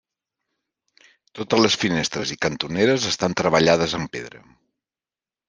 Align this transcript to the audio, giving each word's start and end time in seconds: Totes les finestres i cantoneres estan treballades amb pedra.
Totes 1.39 1.61
les 1.63 1.77
finestres 1.81 2.31
i 2.37 2.39
cantoneres 2.47 3.07
estan 3.11 3.37
treballades 3.43 3.95
amb 4.01 4.13
pedra. 4.19 4.45